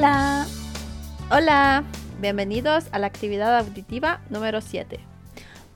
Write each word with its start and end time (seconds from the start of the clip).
Hola. 0.00 0.46
Hola, 1.30 1.84
bienvenidos 2.22 2.88
a 2.90 2.98
la 2.98 3.06
actividad 3.06 3.58
auditiva 3.58 4.22
número 4.30 4.62
7. 4.62 4.98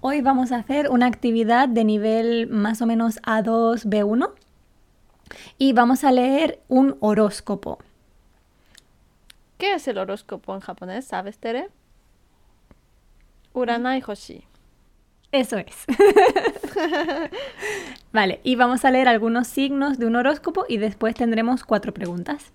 Hoy 0.00 0.22
vamos 0.22 0.50
a 0.50 0.56
hacer 0.56 0.88
una 0.88 1.04
actividad 1.04 1.68
de 1.68 1.84
nivel 1.84 2.46
más 2.46 2.80
o 2.80 2.86
menos 2.86 3.20
A2, 3.20 3.84
B1 3.84 4.32
y 5.58 5.74
vamos 5.74 6.04
a 6.04 6.10
leer 6.10 6.58
un 6.68 6.96
horóscopo. 7.00 7.80
¿Qué 9.58 9.74
es 9.74 9.86
el 9.88 9.98
horóscopo 9.98 10.54
en 10.54 10.60
japonés? 10.60 11.04
¿Sabes, 11.04 11.36
Tere? 11.36 11.68
Uranai 13.52 14.02
Hoshi. 14.06 14.42
Eso 15.32 15.58
es. 15.58 15.84
vale, 18.14 18.40
y 18.42 18.56
vamos 18.56 18.86
a 18.86 18.90
leer 18.90 19.06
algunos 19.06 19.48
signos 19.48 19.98
de 19.98 20.06
un 20.06 20.16
horóscopo 20.16 20.64
y 20.66 20.78
después 20.78 21.14
tendremos 21.14 21.62
cuatro 21.62 21.92
preguntas. 21.92 22.52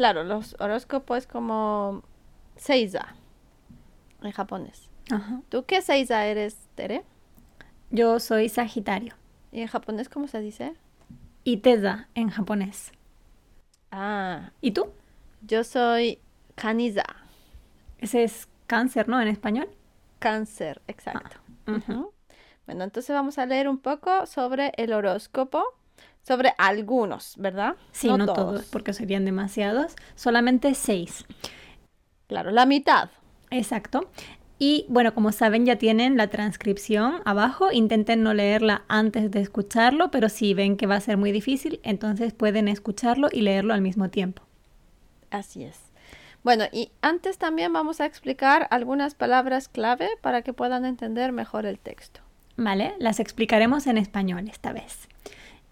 Claro, 0.00 0.24
los 0.24 0.56
horóscopos 0.58 1.18
es 1.18 1.26
como 1.26 2.02
Seiza 2.56 3.16
en 4.22 4.32
japonés. 4.32 4.88
Ajá. 5.10 5.42
¿Tú 5.50 5.66
qué 5.66 5.82
Seiza 5.82 6.24
eres, 6.24 6.56
Tere? 6.74 7.04
Yo 7.90 8.18
soy 8.18 8.48
Sagitario 8.48 9.14
¿Y 9.52 9.60
en 9.60 9.66
japonés 9.66 10.08
cómo 10.08 10.26
se 10.26 10.40
dice? 10.40 10.74
y 11.44 11.58
Teza 11.58 12.08
en 12.14 12.30
japonés. 12.30 12.92
Ah, 13.90 14.52
¿Y 14.62 14.70
tú? 14.70 14.86
yo 15.42 15.64
soy 15.64 16.18
Kaniza. 16.54 17.04
Ese 17.98 18.24
es 18.24 18.48
cáncer, 18.66 19.06
¿no? 19.06 19.20
En 19.20 19.28
español. 19.28 19.68
Cáncer, 20.18 20.80
exacto. 20.86 21.36
Ujú. 21.66 22.14
Bueno, 22.66 22.84
entonces 22.84 23.12
vamos 23.14 23.36
a 23.38 23.44
leer 23.46 23.68
un 23.68 23.78
poco 23.78 24.26
sobre 24.26 24.72
el 24.76 24.92
horóscopo, 24.94 25.64
sobre 26.22 26.54
algunos, 26.58 27.34
¿verdad? 27.38 27.76
Sí, 27.92 28.08
no, 28.08 28.26
todos. 28.26 28.64
porque 28.66 28.92
serían 28.92 29.24
demasiados. 29.24 29.96
Solamente 30.14 30.74
seis. 30.74 31.24
Claro, 32.26 32.50
la 32.50 32.66
mitad. 32.66 33.10
Exacto. 33.50 34.10
Y 34.62 34.84
bueno, 34.88 35.14
como 35.14 35.32
saben, 35.32 35.64
ya 35.64 35.76
tienen 35.76 36.18
la 36.18 36.28
transcripción 36.28 37.22
abajo. 37.24 37.72
Intenten 37.72 38.22
no 38.22 38.34
leerla 38.34 38.84
antes 38.88 39.30
de 39.30 39.40
escucharlo, 39.40 40.10
pero 40.10 40.28
si 40.28 40.52
ven 40.52 40.76
que 40.76 40.86
va 40.86 40.96
a 40.96 41.00
ser 41.00 41.16
muy 41.16 41.32
difícil, 41.32 41.80
entonces 41.82 42.34
pueden 42.34 42.68
escucharlo 42.68 43.28
y 43.32 43.40
leerlo 43.40 43.72
al 43.72 43.80
mismo 43.80 44.10
tiempo. 44.10 44.42
Así 45.30 45.64
es. 45.64 45.78
Bueno, 46.42 46.64
y 46.72 46.90
antes 47.00 47.38
también 47.38 47.72
vamos 47.72 48.00
a 48.00 48.06
explicar 48.06 48.66
algunas 48.70 49.14
palabras 49.14 49.68
clave 49.68 50.08
para 50.20 50.42
que 50.42 50.52
puedan 50.52 50.84
entender 50.84 51.32
mejor 51.32 51.64
el 51.64 51.78
texto. 51.78 52.20
¿Vale? 52.56 52.94
Las 52.98 53.18
explicaremos 53.18 53.86
en 53.86 53.96
español 53.96 54.46
esta 54.48 54.72
vez. 54.72 55.08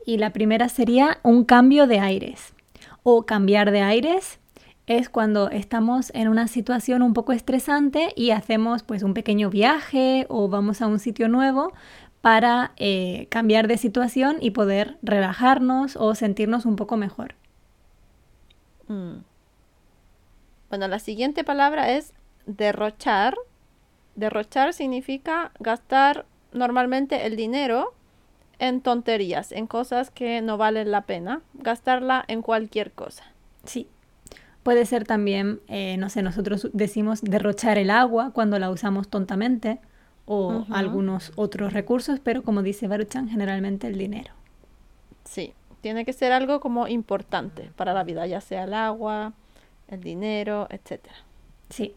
Y 0.09 0.17
la 0.17 0.33
primera 0.33 0.71
sería 0.71 1.19
un 1.23 1.45
cambio 1.45 1.87
de 1.87 2.01
aires. 2.01 2.55
O 3.03 3.27
cambiar 3.27 3.71
de 3.71 3.83
aires 3.83 4.39
es 4.87 5.11
cuando 5.11 5.51
estamos 5.51 6.11
en 6.15 6.29
una 6.29 6.49
situación 6.49 7.03
un 7.03 7.13
poco 7.13 7.33
estresante 7.33 8.15
y 8.17 8.31
hacemos 8.31 8.83
pues 8.83 9.03
un 9.03 9.13
pequeño 9.13 9.51
viaje 9.51 10.25
o 10.31 10.49
vamos 10.49 10.81
a 10.81 10.87
un 10.87 10.99
sitio 10.99 11.29
nuevo 11.29 11.75
para 12.23 12.73
eh, 12.79 13.27
cambiar 13.29 13.69
de 13.69 13.77
situación 13.77 14.39
y 14.41 14.53
poder 14.53 14.97
relajarnos 15.03 15.95
o 15.97 16.15
sentirnos 16.15 16.65
un 16.65 16.77
poco 16.77 16.97
mejor. 16.97 17.35
Mm. 18.87 19.19
Bueno, 20.71 20.89
la 20.89 21.01
siguiente 21.01 21.45
palabra 21.45 21.91
es 21.91 22.15
derrochar. 22.47 23.37
Derrochar 24.15 24.73
significa 24.73 25.53
gastar 25.61 26.25
normalmente 26.55 27.27
el 27.27 27.37
dinero 27.37 27.93
en 28.59 28.81
tonterías, 28.81 29.53
en 29.53 29.67
cosas 29.67 30.11
que 30.11 30.41
no 30.43 30.57
valen 30.57 30.91
la 30.91 31.03
pena, 31.03 31.43
gastarla 31.55 32.25
en 32.29 32.43
cualquier 32.43 32.93
cosa. 32.93 33.25
Sí. 33.65 33.89
Puede 34.63 34.85
ser 34.87 35.05
también, 35.05 35.61
eh, 35.69 35.97
no 35.99 36.11
sé, 36.11 36.23
nosotros 36.23 36.69
decimos 36.73 37.23
derrochar 37.23 37.79
el 37.79 37.91
agua 37.91 38.33
cuando 38.33 38.59
la 38.59 38.71
usamos 38.71 39.09
tontamente 39.09 39.79
o 40.27 40.67
algunos 40.71 41.33
otros 41.37 41.73
recursos, 41.73 42.21
pero 42.21 42.43
como 42.43 42.63
dice 42.63 42.87
Baruchan, 42.87 43.29
generalmente 43.29 43.87
el 43.87 43.97
dinero. 43.97 44.35
Sí, 45.25 45.55
tiene 45.81 46.05
que 46.05 46.13
ser 46.13 46.33
algo 46.33 46.61
como 46.61 46.87
importante 46.87 47.71
para 47.77 47.95
la 47.95 48.05
vida, 48.05 48.27
ya 48.27 48.43
sea 48.43 48.65
el 48.65 48.75
agua, 48.75 49.33
el 49.89 50.03
dinero, 50.03 50.67
etcétera. 50.71 51.17
Sí. 51.71 51.95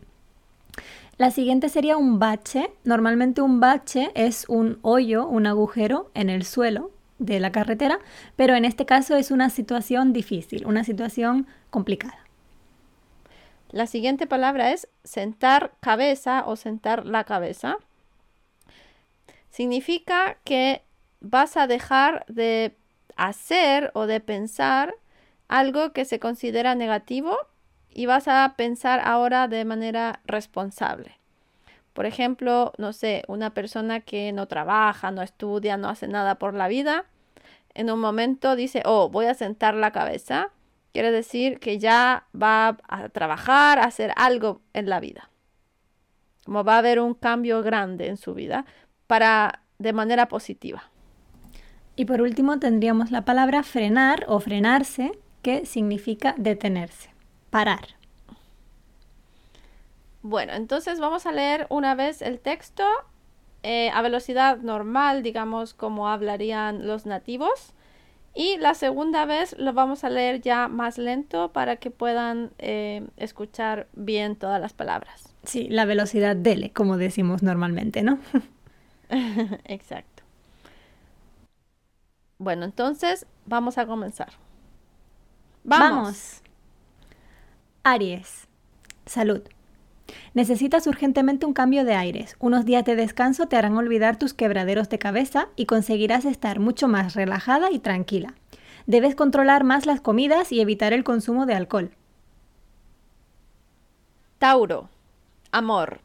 La 1.17 1.31
siguiente 1.31 1.69
sería 1.69 1.97
un 1.97 2.19
bache. 2.19 2.71
Normalmente 2.83 3.41
un 3.41 3.59
bache 3.59 4.11
es 4.15 4.45
un 4.47 4.79
hoyo, 4.81 5.27
un 5.27 5.45
agujero 5.45 6.09
en 6.13 6.29
el 6.29 6.45
suelo 6.45 6.91
de 7.19 7.39
la 7.39 7.51
carretera, 7.51 7.99
pero 8.35 8.55
en 8.55 8.65
este 8.65 8.85
caso 8.85 9.15
es 9.15 9.29
una 9.29 9.49
situación 9.49 10.13
difícil, 10.13 10.65
una 10.65 10.83
situación 10.83 11.45
complicada. 11.69 12.17
La 13.69 13.85
siguiente 13.87 14.27
palabra 14.27 14.71
es 14.71 14.87
sentar 15.03 15.71
cabeza 15.79 16.43
o 16.45 16.55
sentar 16.55 17.05
la 17.05 17.23
cabeza. 17.23 17.77
Significa 19.49 20.37
que 20.43 20.81
vas 21.19 21.55
a 21.55 21.67
dejar 21.67 22.25
de 22.27 22.75
hacer 23.15 23.91
o 23.93 24.07
de 24.07 24.19
pensar 24.19 24.95
algo 25.47 25.93
que 25.93 26.05
se 26.05 26.19
considera 26.19 26.75
negativo 26.75 27.37
y 27.93 28.05
vas 28.05 28.27
a 28.27 28.53
pensar 28.57 29.01
ahora 29.03 29.47
de 29.47 29.65
manera 29.65 30.21
responsable. 30.25 31.19
Por 31.93 32.05
ejemplo, 32.05 32.73
no 32.77 32.93
sé, 32.93 33.23
una 33.27 33.53
persona 33.53 33.99
que 33.99 34.31
no 34.31 34.47
trabaja, 34.47 35.11
no 35.11 35.21
estudia, 35.21 35.77
no 35.77 35.89
hace 35.89 36.07
nada 36.07 36.35
por 36.35 36.53
la 36.53 36.67
vida, 36.67 37.05
en 37.73 37.91
un 37.91 37.99
momento 37.99 38.55
dice, 38.55 38.81
oh, 38.85 39.09
voy 39.09 39.25
a 39.25 39.33
sentar 39.33 39.75
la 39.75 39.91
cabeza 39.91 40.51
quiere 40.93 41.11
decir 41.11 41.59
que 41.59 41.79
ya 41.79 42.27
va 42.39 42.77
a 42.87 43.09
trabajar, 43.09 43.79
a 43.79 43.85
hacer 43.85 44.11
algo 44.15 44.61
en 44.73 44.89
la 44.89 44.99
vida. 44.99 45.29
Como 46.45 46.63
va 46.63 46.75
a 46.75 46.79
haber 46.79 46.99
un 46.99 47.13
cambio 47.13 47.61
grande 47.61 48.07
en 48.07 48.17
su 48.17 48.33
vida 48.33 48.65
para 49.07 49.63
de 49.79 49.93
manera 49.93 50.27
positiva. 50.27 50.91
Y 51.95 52.05
por 52.05 52.21
último 52.21 52.59
tendríamos 52.59 53.11
la 53.11 53.25
palabra 53.25 53.63
frenar 53.63 54.25
o 54.27 54.39
frenarse, 54.39 55.11
que 55.41 55.65
significa 55.65 56.35
detenerse, 56.37 57.10
parar. 57.51 57.89
Bueno, 60.23 60.53
entonces 60.53 60.99
vamos 60.99 61.27
a 61.27 61.31
leer 61.31 61.67
una 61.69 61.93
vez 61.93 62.23
el 62.23 62.39
texto 62.39 62.83
eh, 63.63 63.91
a 63.91 64.01
velocidad 64.01 64.57
normal, 64.57 65.21
digamos 65.21 65.73
como 65.75 66.09
hablarían 66.09 66.87
los 66.87 67.05
nativos. 67.05 67.73
Y 68.33 68.57
la 68.57 68.75
segunda 68.75 69.25
vez 69.25 69.55
lo 69.59 69.73
vamos 69.73 70.03
a 70.03 70.09
leer 70.09 70.41
ya 70.41 70.69
más 70.69 70.97
lento 70.97 71.51
para 71.51 71.75
que 71.75 71.91
puedan 71.91 72.51
eh, 72.59 73.05
escuchar 73.17 73.87
bien 73.93 74.37
todas 74.37 74.61
las 74.61 74.73
palabras. 74.73 75.35
Sí, 75.43 75.67
la 75.69 75.85
velocidad 75.85 76.35
dele, 76.35 76.71
como 76.71 76.97
decimos 76.97 77.43
normalmente, 77.43 78.03
¿no? 78.03 78.19
Exacto. 79.65 80.23
Bueno, 82.37 82.63
entonces 82.65 83.25
vamos 83.45 83.77
a 83.77 83.85
comenzar. 83.85 84.31
Vamos. 85.63 86.41
Aries. 87.83 88.47
Salud. 89.07 89.41
Necesitas 90.35 90.85
urgentemente 90.85 91.47
un 91.47 91.53
cambio 91.53 91.83
de 91.83 91.95
aires. 91.95 92.35
Unos 92.37 92.63
días 92.63 92.85
de 92.85 92.95
descanso 92.95 93.47
te 93.47 93.55
harán 93.55 93.75
olvidar 93.75 94.19
tus 94.19 94.35
quebraderos 94.35 94.87
de 94.89 94.99
cabeza 94.99 95.47
y 95.55 95.65
conseguirás 95.65 96.25
estar 96.25 96.59
mucho 96.59 96.87
más 96.87 97.15
relajada 97.15 97.71
y 97.71 97.79
tranquila. 97.79 98.35
Debes 98.85 99.15
controlar 99.15 99.63
más 99.63 99.87
las 99.87 99.99
comidas 99.99 100.51
y 100.51 100.61
evitar 100.61 100.93
el 100.93 101.03
consumo 101.03 101.47
de 101.47 101.55
alcohol. 101.55 101.91
Tauro. 104.37 104.89
Amor. 105.51 106.01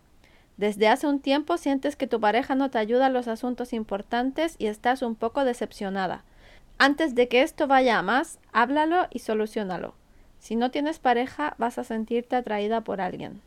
Desde 0.56 0.88
hace 0.88 1.06
un 1.06 1.20
tiempo 1.20 1.58
sientes 1.58 1.94
que 1.94 2.06
tu 2.06 2.20
pareja 2.20 2.54
no 2.54 2.70
te 2.70 2.78
ayuda 2.78 3.08
en 3.08 3.12
los 3.12 3.28
asuntos 3.28 3.74
importantes 3.74 4.56
y 4.58 4.68
estás 4.68 5.02
un 5.02 5.14
poco 5.14 5.44
decepcionada. 5.44 6.24
Antes 6.78 7.14
de 7.14 7.28
que 7.28 7.42
esto 7.42 7.66
vaya 7.66 7.98
a 7.98 8.02
más, 8.02 8.38
háblalo 8.54 9.08
y 9.10 9.18
solucionalo. 9.18 9.94
Si 10.38 10.56
no 10.56 10.70
tienes 10.70 10.98
pareja, 10.98 11.54
vas 11.58 11.78
a 11.78 11.84
sentirte 11.84 12.36
atraída 12.36 12.82
por 12.82 13.00
alguien. 13.00 13.40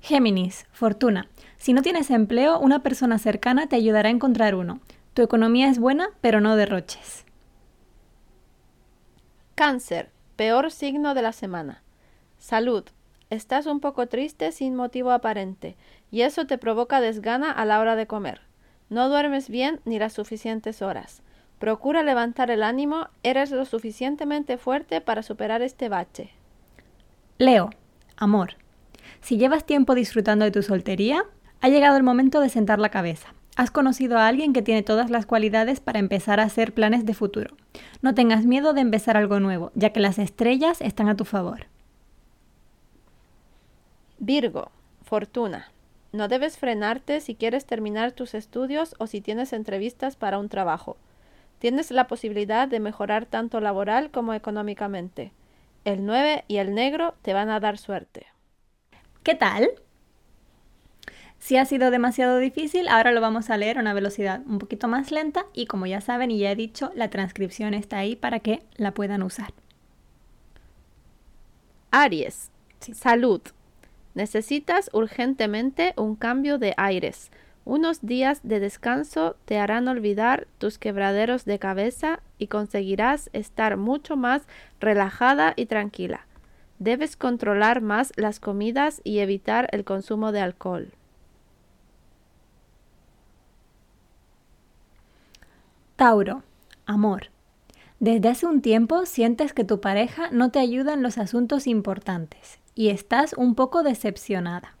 Géminis, 0.00 0.66
fortuna. 0.70 1.28
Si 1.56 1.72
no 1.72 1.80
tienes 1.80 2.10
empleo, 2.10 2.58
una 2.58 2.82
persona 2.82 3.18
cercana 3.18 3.68
te 3.68 3.76
ayudará 3.76 4.08
a 4.08 4.12
encontrar 4.12 4.54
uno. 4.54 4.80
Tu 5.14 5.22
economía 5.22 5.70
es 5.70 5.78
buena, 5.78 6.10
pero 6.20 6.40
no 6.40 6.56
derroches. 6.56 7.24
Cáncer, 9.54 10.10
peor 10.36 10.70
signo 10.70 11.14
de 11.14 11.22
la 11.22 11.32
semana. 11.32 11.82
Salud, 12.38 12.84
estás 13.30 13.66
un 13.66 13.80
poco 13.80 14.08
triste 14.08 14.52
sin 14.52 14.74
motivo 14.74 15.12
aparente, 15.12 15.76
y 16.10 16.22
eso 16.22 16.46
te 16.46 16.58
provoca 16.58 17.00
desgana 17.00 17.50
a 17.50 17.64
la 17.64 17.80
hora 17.80 17.96
de 17.96 18.06
comer. 18.06 18.42
No 18.90 19.08
duermes 19.08 19.48
bien 19.48 19.80
ni 19.84 19.98
las 19.98 20.12
suficientes 20.12 20.82
horas. 20.82 21.22
Procura 21.64 22.02
levantar 22.02 22.50
el 22.50 22.62
ánimo, 22.62 23.08
eres 23.22 23.50
lo 23.50 23.64
suficientemente 23.64 24.58
fuerte 24.58 25.00
para 25.00 25.22
superar 25.22 25.62
este 25.62 25.88
bache. 25.88 26.28
Leo, 27.38 27.70
amor. 28.18 28.56
Si 29.22 29.38
llevas 29.38 29.64
tiempo 29.64 29.94
disfrutando 29.94 30.44
de 30.44 30.50
tu 30.50 30.62
soltería, 30.62 31.24
ha 31.62 31.70
llegado 31.70 31.96
el 31.96 32.02
momento 32.02 32.40
de 32.40 32.50
sentar 32.50 32.80
la 32.80 32.90
cabeza. 32.90 33.32
Has 33.56 33.70
conocido 33.70 34.18
a 34.18 34.28
alguien 34.28 34.52
que 34.52 34.60
tiene 34.60 34.82
todas 34.82 35.08
las 35.08 35.24
cualidades 35.24 35.80
para 35.80 36.00
empezar 36.00 36.38
a 36.38 36.42
hacer 36.42 36.74
planes 36.74 37.06
de 37.06 37.14
futuro. 37.14 37.56
No 38.02 38.14
tengas 38.14 38.44
miedo 38.44 38.74
de 38.74 38.82
empezar 38.82 39.16
algo 39.16 39.40
nuevo, 39.40 39.72
ya 39.74 39.88
que 39.88 40.00
las 40.00 40.18
estrellas 40.18 40.82
están 40.82 41.08
a 41.08 41.16
tu 41.16 41.24
favor. 41.24 41.64
Virgo, 44.18 44.70
fortuna. 45.02 45.72
No 46.12 46.28
debes 46.28 46.58
frenarte 46.58 47.22
si 47.22 47.34
quieres 47.34 47.64
terminar 47.64 48.12
tus 48.12 48.34
estudios 48.34 48.94
o 48.98 49.06
si 49.06 49.22
tienes 49.22 49.54
entrevistas 49.54 50.14
para 50.16 50.38
un 50.38 50.50
trabajo. 50.50 50.98
Tienes 51.64 51.90
la 51.90 52.08
posibilidad 52.08 52.68
de 52.68 52.78
mejorar 52.78 53.24
tanto 53.24 53.58
laboral 53.58 54.10
como 54.10 54.34
económicamente. 54.34 55.32
El 55.86 56.04
9 56.04 56.44
y 56.46 56.58
el 56.58 56.74
negro 56.74 57.14
te 57.22 57.32
van 57.32 57.48
a 57.48 57.58
dar 57.58 57.78
suerte. 57.78 58.26
¿Qué 59.22 59.34
tal? 59.34 59.70
Si 61.38 61.56
ha 61.56 61.64
sido 61.64 61.90
demasiado 61.90 62.36
difícil, 62.36 62.86
ahora 62.86 63.12
lo 63.12 63.22
vamos 63.22 63.48
a 63.48 63.56
leer 63.56 63.78
a 63.78 63.80
una 63.80 63.94
velocidad 63.94 64.42
un 64.46 64.58
poquito 64.58 64.88
más 64.88 65.10
lenta 65.10 65.46
y 65.54 65.64
como 65.64 65.86
ya 65.86 66.02
saben 66.02 66.30
y 66.30 66.38
ya 66.38 66.50
he 66.50 66.54
dicho, 66.54 66.92
la 66.94 67.08
transcripción 67.08 67.72
está 67.72 67.96
ahí 67.96 68.14
para 68.14 68.40
que 68.40 68.62
la 68.76 68.92
puedan 68.92 69.22
usar. 69.22 69.54
Aries, 71.92 72.50
salud. 72.92 73.40
Necesitas 74.12 74.90
urgentemente 74.92 75.94
un 75.96 76.14
cambio 76.14 76.58
de 76.58 76.74
aires. 76.76 77.30
Unos 77.64 78.04
días 78.04 78.40
de 78.42 78.60
descanso 78.60 79.36
te 79.46 79.58
harán 79.58 79.88
olvidar 79.88 80.46
tus 80.58 80.78
quebraderos 80.78 81.46
de 81.46 81.58
cabeza 81.58 82.20
y 82.36 82.48
conseguirás 82.48 83.30
estar 83.32 83.78
mucho 83.78 84.16
más 84.16 84.42
relajada 84.80 85.54
y 85.56 85.64
tranquila. 85.66 86.26
Debes 86.78 87.16
controlar 87.16 87.80
más 87.80 88.12
las 88.16 88.38
comidas 88.38 89.00
y 89.02 89.20
evitar 89.20 89.68
el 89.72 89.84
consumo 89.84 90.30
de 90.30 90.40
alcohol. 90.40 90.92
Tauro, 95.96 96.42
amor. 96.84 97.30
Desde 97.98 98.28
hace 98.28 98.44
un 98.44 98.60
tiempo 98.60 99.06
sientes 99.06 99.54
que 99.54 99.64
tu 99.64 99.80
pareja 99.80 100.28
no 100.30 100.50
te 100.50 100.58
ayuda 100.58 100.92
en 100.92 101.02
los 101.02 101.16
asuntos 101.16 101.66
importantes 101.66 102.58
y 102.74 102.90
estás 102.90 103.32
un 103.32 103.54
poco 103.54 103.82
decepcionada. 103.82 104.74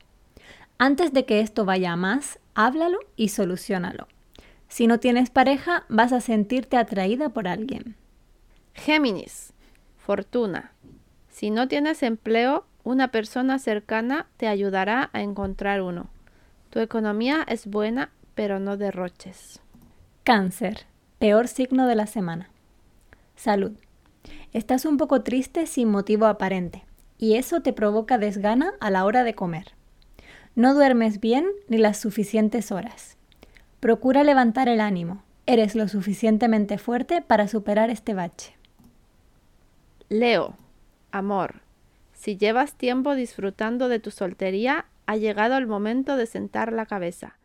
Antes 0.76 1.12
de 1.12 1.24
que 1.24 1.40
esto 1.40 1.64
vaya 1.64 1.92
a 1.92 1.96
más, 1.96 2.40
háblalo 2.54 2.98
y 3.16 3.28
solucionalo. 3.28 4.08
Si 4.68 4.86
no 4.86 4.98
tienes 4.98 5.30
pareja, 5.30 5.84
vas 5.88 6.12
a 6.12 6.20
sentirte 6.20 6.76
atraída 6.76 7.28
por 7.28 7.48
alguien. 7.48 7.96
Géminis, 8.74 9.52
fortuna. 9.98 10.72
Si 11.28 11.50
no 11.50 11.68
tienes 11.68 12.02
empleo, 12.02 12.66
una 12.82 13.08
persona 13.08 13.58
cercana 13.58 14.26
te 14.36 14.48
ayudará 14.48 15.10
a 15.12 15.22
encontrar 15.22 15.80
uno. 15.80 16.08
Tu 16.70 16.80
economía 16.80 17.44
es 17.48 17.66
buena, 17.66 18.10
pero 18.34 18.58
no 18.58 18.76
derroches. 18.76 19.60
Cáncer, 20.24 20.86
Peor 21.24 21.48
signo 21.48 21.86
de 21.86 21.94
la 21.94 22.06
semana. 22.06 22.50
Salud. 23.34 23.72
Estás 24.52 24.84
un 24.84 24.98
poco 24.98 25.22
triste 25.22 25.66
sin 25.66 25.88
motivo 25.88 26.26
aparente 26.26 26.84
y 27.16 27.36
eso 27.36 27.62
te 27.62 27.72
provoca 27.72 28.18
desgana 28.18 28.74
a 28.78 28.90
la 28.90 29.06
hora 29.06 29.24
de 29.24 29.34
comer. 29.34 29.72
No 30.56 30.72
duermes 30.72 31.18
bien 31.18 31.46
ni 31.68 31.78
las 31.78 31.98
suficientes 31.98 32.70
horas. 32.70 33.16
Procura 33.80 34.22
levantar 34.22 34.68
el 34.68 34.80
ánimo. 34.80 35.24
Eres 35.46 35.74
lo 35.74 35.88
suficientemente 35.88 36.78
fuerte 36.78 37.22
para 37.22 37.48
superar 37.48 37.90
este 37.90 38.14
bache. 38.14 38.56
Leo, 40.08 40.56
amor. 41.10 41.62
Si 42.12 42.36
llevas 42.36 42.74
tiempo 42.74 43.16
disfrutando 43.16 43.88
de 43.88 43.98
tu 43.98 44.12
soltería, 44.12 44.86
ha 45.06 45.16
llegado 45.16 45.58
el 45.58 45.66
momento 45.66 46.16
de 46.16 46.26
sentar 46.26 46.72
la 46.72 46.86
cabeza. 46.86 47.36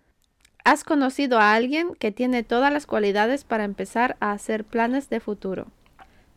Has 0.64 0.84
conocido 0.84 1.40
a 1.40 1.54
alguien 1.54 1.96
que 1.96 2.12
tiene 2.12 2.44
todas 2.44 2.72
las 2.72 2.86
cualidades 2.86 3.44
para 3.44 3.64
empezar 3.64 4.18
a 4.20 4.34
hacer 4.34 4.64
planes 4.66 5.10
de 5.10 5.20
futuro. 5.20 5.68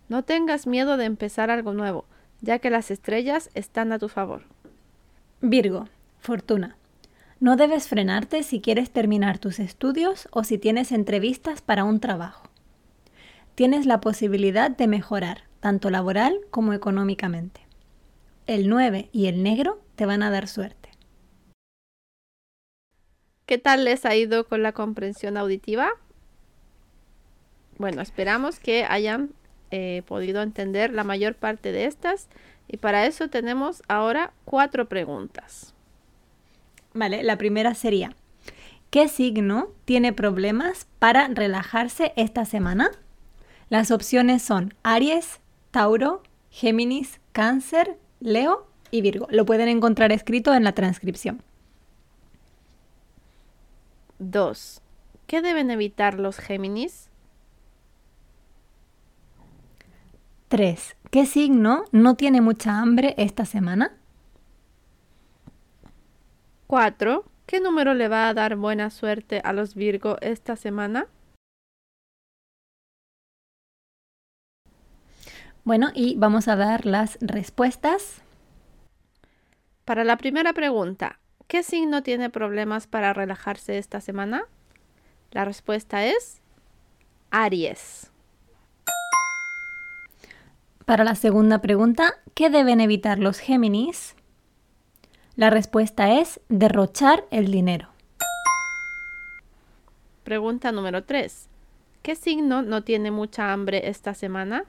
No 0.08 0.24
tengas 0.24 0.66
miedo 0.66 0.96
de 0.96 1.04
empezar 1.04 1.50
algo 1.50 1.74
nuevo, 1.74 2.06
ya 2.40 2.58
que 2.58 2.70
las 2.70 2.90
estrellas 2.90 3.50
están 3.54 3.92
a 3.92 3.98
tu 3.98 4.08
favor. 4.08 4.44
Virgo, 5.42 5.88
fortuna. 6.22 6.76
No 7.40 7.56
debes 7.56 7.88
frenarte 7.88 8.44
si 8.44 8.60
quieres 8.60 8.90
terminar 8.90 9.38
tus 9.38 9.58
estudios 9.58 10.28
o 10.30 10.44
si 10.44 10.58
tienes 10.58 10.92
entrevistas 10.92 11.60
para 11.60 11.84
un 11.84 11.98
trabajo. 11.98 12.48
Tienes 13.56 13.84
la 13.84 14.00
posibilidad 14.00 14.70
de 14.70 14.86
mejorar, 14.86 15.42
tanto 15.60 15.90
laboral 15.90 16.38
como 16.50 16.72
económicamente. 16.72 17.60
El 18.46 18.68
9 18.68 19.08
y 19.12 19.26
el 19.26 19.42
negro 19.42 19.82
te 19.96 20.06
van 20.06 20.22
a 20.22 20.30
dar 20.30 20.48
suerte. 20.48 20.90
¿Qué 23.44 23.58
tal 23.58 23.84
les 23.84 24.06
ha 24.06 24.14
ido 24.14 24.46
con 24.46 24.62
la 24.62 24.72
comprensión 24.72 25.36
auditiva? 25.36 25.90
Bueno, 27.76 28.00
esperamos 28.00 28.60
que 28.60 28.84
hayan 28.84 29.30
eh, 29.72 30.02
podido 30.06 30.42
entender 30.42 30.92
la 30.92 31.02
mayor 31.02 31.34
parte 31.34 31.72
de 31.72 31.86
estas 31.86 32.28
y 32.68 32.76
para 32.76 33.06
eso 33.06 33.28
tenemos 33.28 33.82
ahora 33.88 34.32
cuatro 34.44 34.88
preguntas. 34.88 35.71
Vale, 36.94 37.22
la 37.22 37.38
primera 37.38 37.74
sería, 37.74 38.14
¿qué 38.90 39.08
signo 39.08 39.68
tiene 39.84 40.12
problemas 40.12 40.86
para 40.98 41.28
relajarse 41.28 42.12
esta 42.16 42.44
semana? 42.44 42.90
Las 43.70 43.90
opciones 43.90 44.42
son 44.42 44.74
Aries, 44.82 45.40
Tauro, 45.70 46.22
Géminis, 46.50 47.20
Cáncer, 47.32 47.96
Leo 48.20 48.66
y 48.90 49.00
Virgo. 49.00 49.26
Lo 49.30 49.46
pueden 49.46 49.68
encontrar 49.68 50.12
escrito 50.12 50.52
en 50.52 50.64
la 50.64 50.72
transcripción. 50.72 51.42
2. 54.18 54.82
¿Qué 55.26 55.40
deben 55.40 55.70
evitar 55.70 56.20
los 56.20 56.36
Géminis? 56.36 57.08
3. 60.48 60.96
¿Qué 61.10 61.24
signo 61.24 61.84
no 61.92 62.14
tiene 62.14 62.42
mucha 62.42 62.78
hambre 62.78 63.14
esta 63.16 63.46
semana? 63.46 63.96
4. 66.72 67.26
¿Qué 67.44 67.60
número 67.60 67.92
le 67.92 68.08
va 68.08 68.28
a 68.28 68.32
dar 68.32 68.56
buena 68.56 68.88
suerte 68.88 69.42
a 69.44 69.52
los 69.52 69.74
Virgo 69.74 70.16
esta 70.22 70.56
semana? 70.56 71.06
Bueno, 75.64 75.90
y 75.94 76.14
vamos 76.16 76.48
a 76.48 76.56
dar 76.56 76.86
las 76.86 77.18
respuestas. 77.20 78.22
Para 79.84 80.02
la 80.02 80.16
primera 80.16 80.54
pregunta, 80.54 81.18
¿Qué 81.46 81.62
signo 81.62 82.02
tiene 82.02 82.30
problemas 82.30 82.86
para 82.86 83.12
relajarse 83.12 83.76
esta 83.76 84.00
semana? 84.00 84.44
La 85.30 85.44
respuesta 85.44 86.06
es 86.06 86.40
Aries. 87.30 88.10
Para 90.86 91.04
la 91.04 91.16
segunda 91.16 91.60
pregunta, 91.60 92.14
¿qué 92.32 92.48
deben 92.48 92.80
evitar 92.80 93.18
los 93.18 93.40
Géminis? 93.40 94.16
La 95.34 95.48
respuesta 95.48 96.12
es 96.20 96.40
derrochar 96.50 97.24
el 97.30 97.50
dinero. 97.50 97.88
Pregunta 100.24 100.72
número 100.72 101.04
3. 101.04 101.48
¿Qué 102.02 102.16
signo 102.16 102.60
no 102.60 102.84
tiene 102.84 103.10
mucha 103.10 103.52
hambre 103.52 103.88
esta 103.88 104.12
semana? 104.12 104.64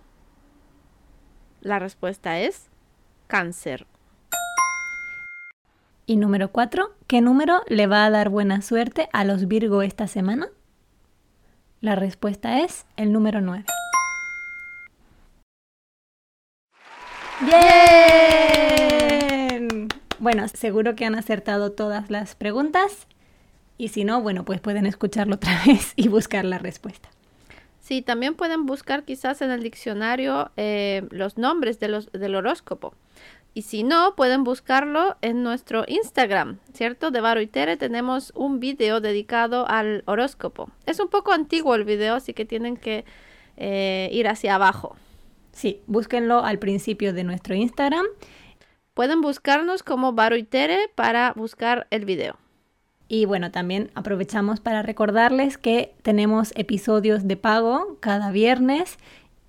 La 1.60 1.80
respuesta 1.80 2.40
es 2.40 2.70
cáncer. 3.28 3.88
Y 6.06 6.16
número 6.16 6.52
4, 6.52 6.94
¿qué 7.08 7.20
número 7.20 7.62
le 7.68 7.88
va 7.88 8.06
a 8.06 8.10
dar 8.10 8.30
buena 8.30 8.62
suerte 8.62 9.10
a 9.12 9.26
los 9.26 9.48
Virgo 9.48 9.82
esta 9.82 10.08
semana? 10.08 10.48
La 11.82 11.96
respuesta 11.96 12.62
es 12.62 12.86
el 12.96 13.12
número 13.12 13.42
9. 13.42 13.66
¡Bien! 17.42 18.23
Bueno, 20.24 20.48
seguro 20.48 20.96
que 20.96 21.04
han 21.04 21.16
acertado 21.16 21.74
todas 21.74 22.10
las 22.10 22.36
preguntas. 22.36 23.08
Y 23.78 23.90
si 23.90 24.06
no, 24.06 24.22
bueno, 24.22 24.46
pues 24.46 24.62
pueden 24.62 24.86
escucharlo 24.86 25.36
otra 25.36 25.62
vez 25.68 25.92
y 25.98 26.08
buscar 26.08 26.46
la 26.46 26.60
respuesta. 26.60 27.10
Sí, 27.82 28.02
también 28.02 28.36
pueden 28.36 28.66
buscar 28.66 29.04
quizás 29.04 29.42
en 29.42 29.52
el 29.52 29.62
diccionario 29.62 30.50
eh, 30.56 31.06
los 31.10 31.38
nombres 31.38 31.82
de 31.82 31.90
los, 31.90 32.10
del 32.14 32.36
horóscopo. 32.36 32.94
Y 33.54 33.64
si 33.64 33.84
no, 33.84 34.16
pueden 34.16 34.46
buscarlo 34.46 35.18
en 35.22 35.44
nuestro 35.44 35.84
Instagram, 35.90 36.60
¿cierto? 36.74 37.12
De 37.12 37.20
Varo 37.20 37.42
y 37.42 37.48
Tere 37.48 37.76
tenemos 37.76 38.32
un 38.34 38.62
video 38.62 39.02
dedicado 39.02 39.68
al 39.68 40.04
horóscopo. 40.06 40.72
Es 40.86 41.02
un 41.02 41.10
poco 41.10 41.34
antiguo 41.34 41.76
el 41.76 41.84
video, 41.84 42.16
así 42.16 42.34
que 42.34 42.46
tienen 42.46 42.78
que 42.78 43.04
eh, 43.58 44.08
ir 44.14 44.30
hacia 44.30 44.56
abajo. 44.56 44.96
Sí, 45.52 45.82
búsquenlo 45.86 46.46
al 46.46 46.60
principio 46.60 47.12
de 47.12 47.26
nuestro 47.26 47.56
Instagram. 47.56 48.06
Pueden 48.94 49.22
buscarnos 49.22 49.82
como 49.82 50.14
Varo 50.14 50.36
y 50.36 50.44
Tere 50.44 50.78
para 50.94 51.34
buscar 51.36 51.88
el 51.90 52.06
video. 52.06 52.38
Y 53.08 53.26
bueno, 53.26 53.52
también 53.52 53.92
aprovechamos 53.96 54.60
para 54.60 54.82
recordarles 54.82 55.58
que 55.58 55.96
tenemos 56.02 56.52
episodios 56.56 57.28
de 57.28 57.38
pago 57.38 57.98
cada 58.00 58.32
viernes 58.32 58.98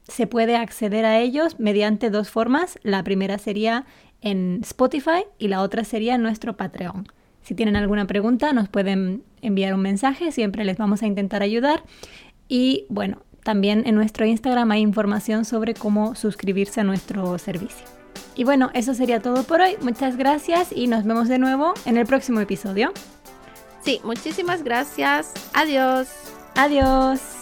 se 0.08 0.26
puede 0.26 0.56
acceder 0.56 1.04
a 1.04 1.18
ellos 1.18 1.58
mediante 1.58 2.10
dos 2.10 2.30
formas. 2.30 2.78
La 2.82 3.02
primera 3.04 3.38
sería 3.38 3.86
en 4.20 4.60
Spotify 4.62 5.24
y 5.38 5.48
la 5.48 5.62
otra 5.62 5.84
sería 5.84 6.14
en 6.14 6.22
nuestro 6.22 6.56
Patreon. 6.56 7.08
Si 7.42 7.54
tienen 7.54 7.76
alguna 7.76 8.06
pregunta 8.06 8.52
nos 8.52 8.68
pueden 8.68 9.22
enviar 9.42 9.74
un 9.74 9.80
mensaje, 9.80 10.32
siempre 10.32 10.64
les 10.64 10.78
vamos 10.78 11.02
a 11.02 11.06
intentar 11.06 11.42
ayudar. 11.42 11.82
Y 12.48 12.86
bueno, 12.88 13.22
también 13.42 13.82
en 13.86 13.94
nuestro 13.94 14.26
Instagram 14.26 14.70
hay 14.70 14.80
información 14.80 15.44
sobre 15.44 15.74
cómo 15.74 16.14
suscribirse 16.14 16.80
a 16.80 16.84
nuestro 16.84 17.38
servicio. 17.38 17.93
Y 18.34 18.44
bueno, 18.44 18.70
eso 18.74 18.94
sería 18.94 19.20
todo 19.20 19.44
por 19.44 19.60
hoy. 19.60 19.76
Muchas 19.80 20.16
gracias 20.16 20.68
y 20.72 20.86
nos 20.86 21.04
vemos 21.04 21.28
de 21.28 21.38
nuevo 21.38 21.74
en 21.84 21.96
el 21.96 22.06
próximo 22.06 22.40
episodio. 22.40 22.92
Sí, 23.82 24.00
muchísimas 24.02 24.62
gracias. 24.62 25.32
Adiós. 25.52 26.08
Adiós. 26.56 27.33